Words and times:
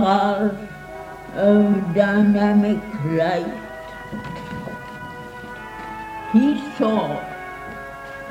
barrage 0.00 0.52
of 1.34 1.94
dynamic 1.94 2.80
light, 3.04 3.52
he 6.32 6.60
saw 6.76 7.20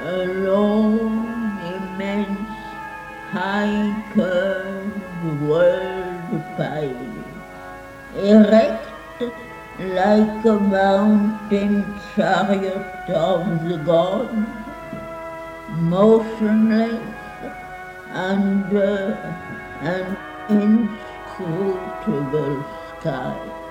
a 0.02 0.26
long, 0.48 1.28
immense, 1.74 2.50
high 3.32 4.04
curved 4.14 5.42
world 5.42 6.44
pile, 6.56 7.16
erect 8.16 8.86
like 9.80 10.46
a 10.46 10.60
mountain 10.60 11.86
chariot 12.16 13.10
of 13.10 13.68
the 13.68 13.78
gods, 13.78 14.48
motionless 15.70 17.04
under 18.14 19.18
an 19.82 20.18
inscrutable 21.40 22.64
sky. 23.00 23.38
the 23.44 23.67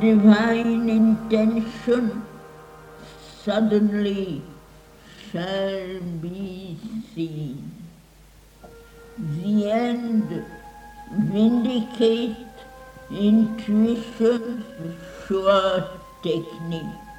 divine 0.00 0.88
intention 0.88 2.22
suddenly 3.44 4.42
shall 5.30 6.00
be 6.22 6.78
seen. 7.14 7.70
The 9.18 9.70
end 9.70 10.44
vindicate 11.12 12.36
intuition's 13.10 14.64
sure 15.26 15.88
technique. 16.22 17.09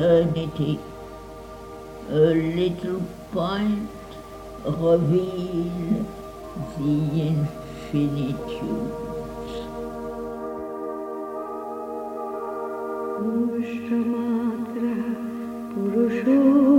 A 0.00 0.24
little 2.08 3.02
point 3.32 3.90
reveals 4.64 6.06
the 6.78 6.94
infinitude. 7.28 8.92
Purushamaatra, 13.20 14.94
Purushamaatra. 15.74 16.69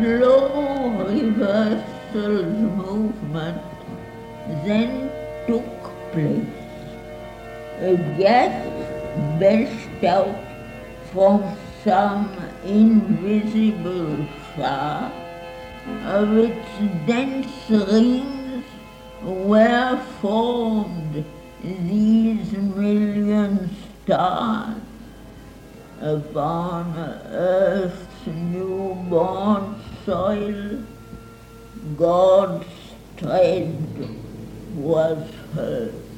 Slow 0.00 1.04
reversal 1.06 2.44
movement 2.80 3.60
then 4.64 5.10
took 5.46 5.68
place. 6.12 6.46
A 7.80 7.96
gas 8.16 8.64
belched 9.38 10.04
out 10.04 10.38
from 11.12 11.42
some 11.84 12.32
invisible 12.64 14.16
far, 14.56 15.12
of 16.04 16.36
its 16.38 17.06
dense 17.06 17.70
rings 17.70 18.64
were 19.22 20.00
formed 20.22 21.24
these 21.62 22.52
million 22.52 23.68
stars 24.04 24.80
upon 26.00 26.96
earth's 26.96 28.26
newborn 28.26 29.79
soil, 30.04 30.82
God's 31.96 32.66
tread 33.16 33.74
was 34.74 35.30
heard. 35.54 36.09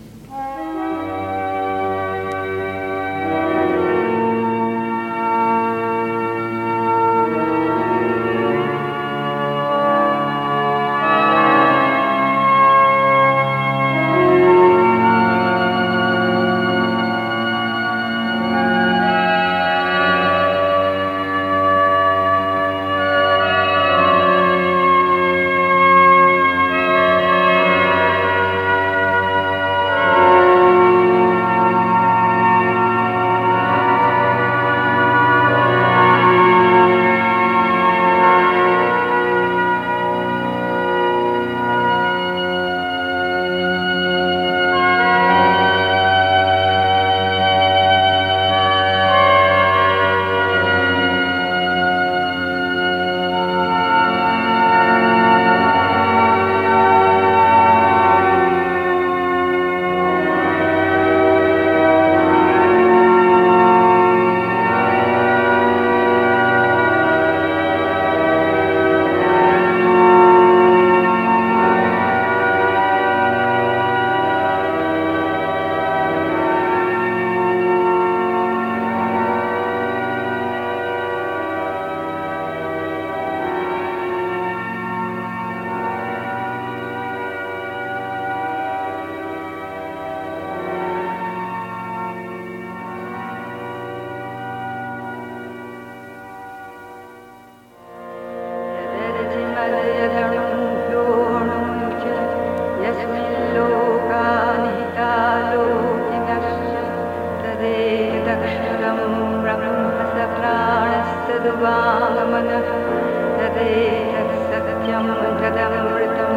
तदमृतं 115.01 116.33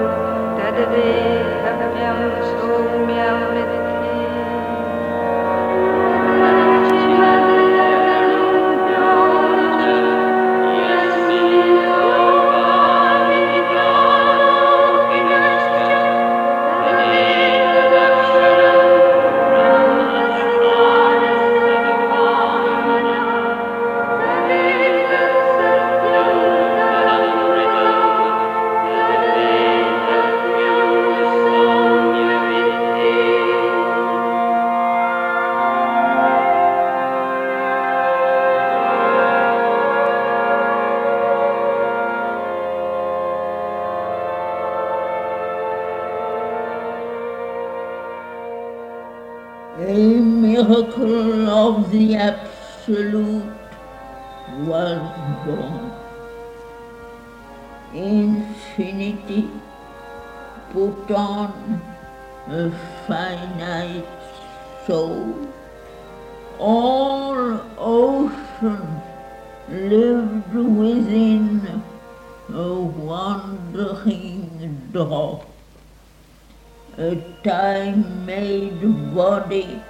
तद्वेदव्यं 0.56 2.18
सौम्यमिति 2.50 3.83
Infinity 57.95 59.49
put 60.73 61.09
on 61.11 61.81
a 62.47 62.69
finite 63.07 64.05
soul. 64.85 65.47
All 66.59 67.61
ocean 67.77 69.01
lived 69.69 70.53
within 70.53 71.81
a 72.53 72.73
wandering 73.07 74.49
dog. 74.91 75.45
A 76.97 77.15
time-made 77.43 79.15
body 79.15 79.81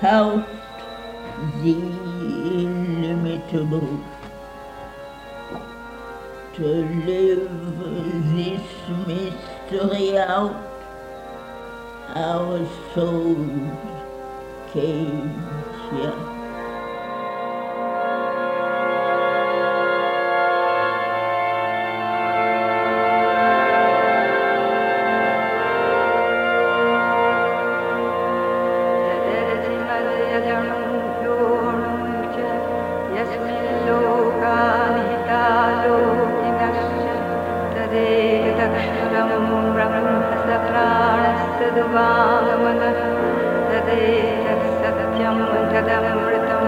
helped 0.00 0.48
the 1.62 1.76
illimitable 2.54 4.00
to 6.56 6.62
live 6.62 7.50
this 8.34 8.62
mystery 9.06 10.16
out. 10.16 10.56
Our 12.14 12.66
souls 12.94 13.76
तदेह 43.70 44.46
सदत्यं 44.80 45.38
तदमृतं 45.72 46.64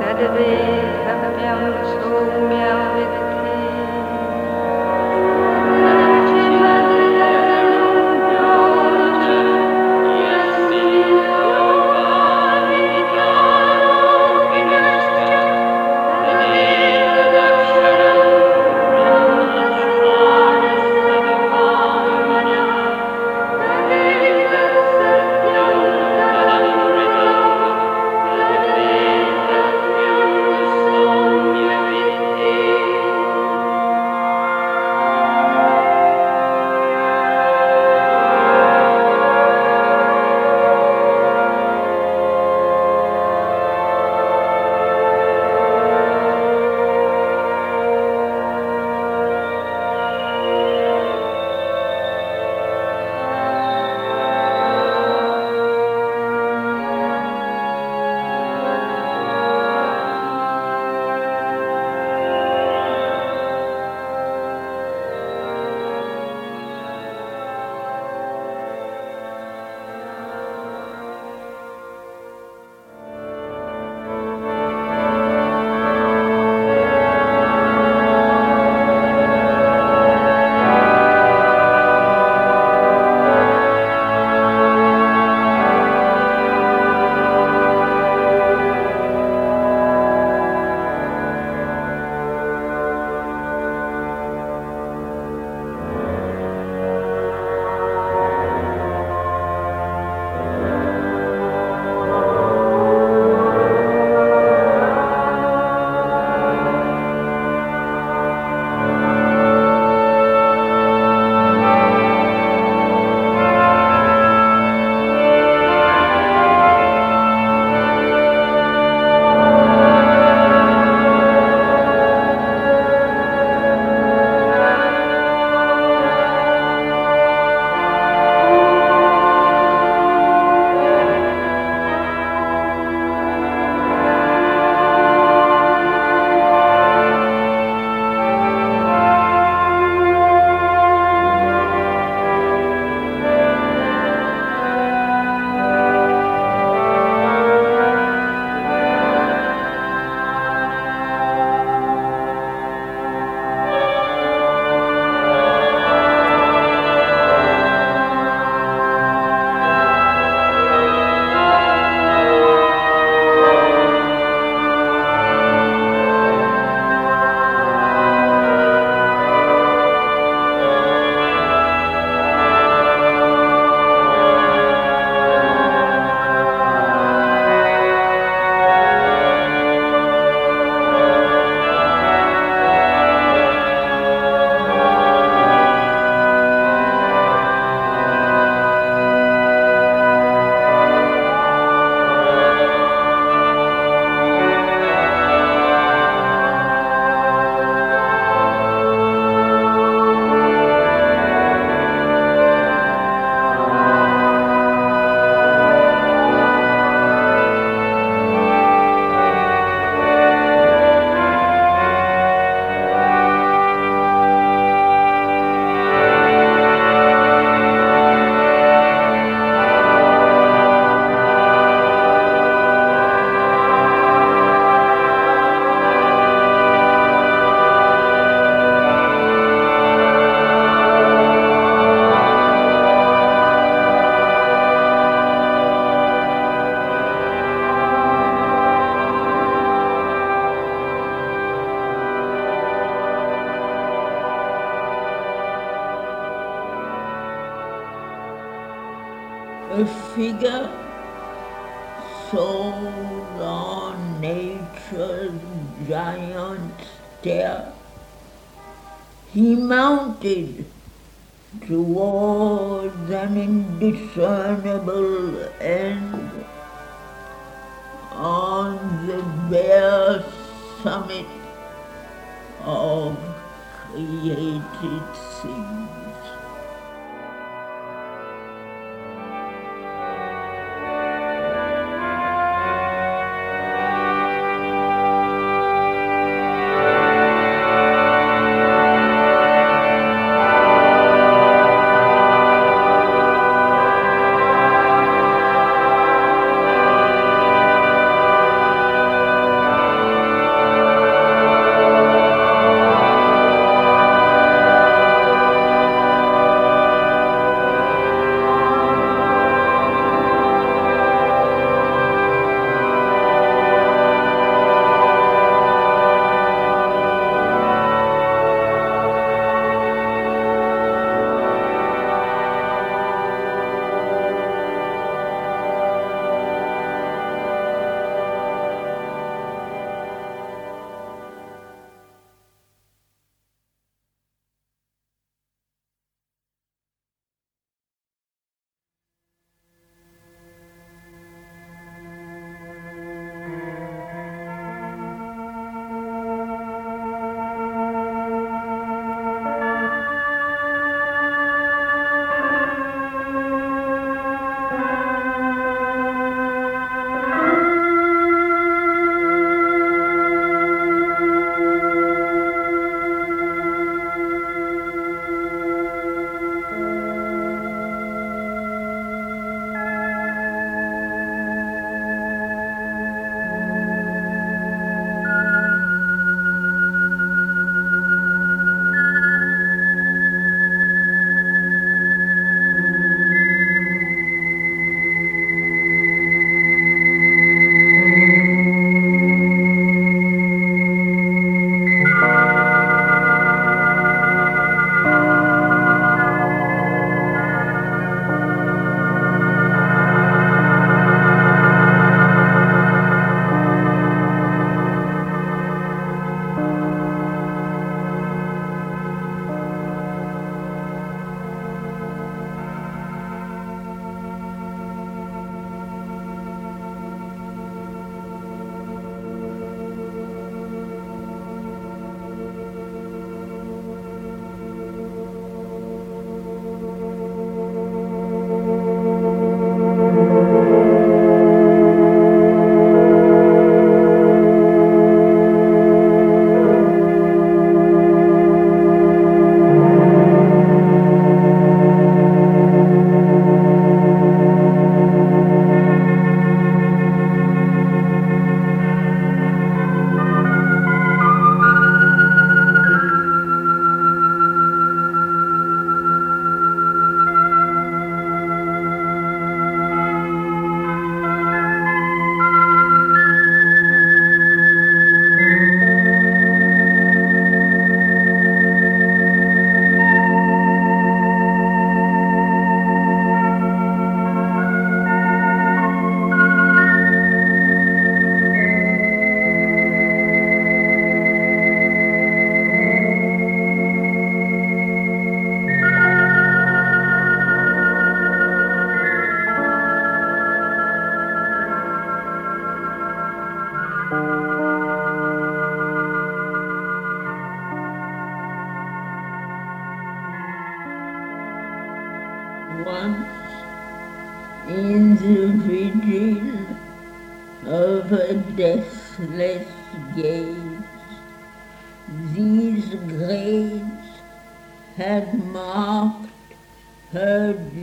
तद्देहव्यं 0.00 1.62
शूम्यवि 1.90 3.29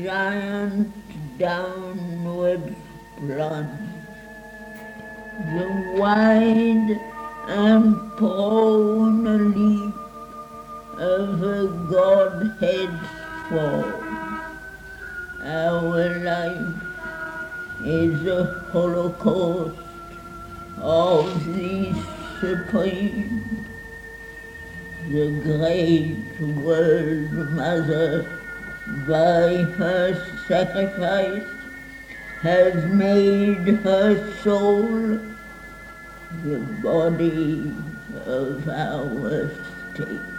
giant 0.08 0.88
downward 1.38 2.74
plunge. 3.18 3.68
The 5.52 5.68
wide 6.00 6.92
and 7.50 7.94
prone 8.16 9.52
leap 9.52 9.96
of 10.98 11.44
a 11.44 11.68
Godhead 11.92 12.94
fall. 13.50 13.84
Our 15.44 16.20
life 16.24 16.76
is 17.84 18.26
a 18.28 18.46
holocaust 18.72 19.78
of 20.78 21.46
the 21.54 21.94
supreme. 22.40 23.66
The 25.10 25.28
great 25.44 26.40
world 26.64 27.52
mother 27.52 28.37
by 29.08 29.64
her 29.78 30.16
sacrifice 30.48 31.44
has 32.42 32.86
made 32.86 33.68
her 33.84 34.32
soul 34.42 35.20
the 36.44 36.60
body 36.82 37.74
of 38.26 38.68
our 38.70 39.50
state. 39.94 40.37